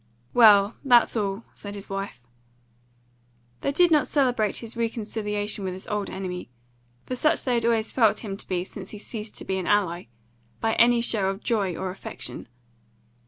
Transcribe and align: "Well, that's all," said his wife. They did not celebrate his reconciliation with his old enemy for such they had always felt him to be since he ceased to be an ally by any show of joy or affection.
"Well, 0.33 0.77
that's 0.83 1.15
all," 1.15 1.43
said 1.53 1.75
his 1.75 1.87
wife. 1.87 2.21
They 3.59 3.71
did 3.71 3.91
not 3.91 4.07
celebrate 4.07 4.55
his 4.55 4.75
reconciliation 4.75 5.63
with 5.63 5.75
his 5.75 5.85
old 5.85 6.09
enemy 6.09 6.49
for 7.05 7.15
such 7.15 7.43
they 7.43 7.53
had 7.53 7.65
always 7.65 7.91
felt 7.91 8.23
him 8.23 8.35
to 8.37 8.47
be 8.47 8.65
since 8.65 8.89
he 8.89 8.97
ceased 8.97 9.35
to 9.35 9.45
be 9.45 9.59
an 9.59 9.67
ally 9.67 10.05
by 10.59 10.73
any 10.73 11.01
show 11.01 11.29
of 11.29 11.43
joy 11.43 11.75
or 11.75 11.91
affection. 11.91 12.47